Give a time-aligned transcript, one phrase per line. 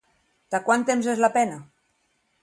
[0.53, 1.59] De quant temps és la pena?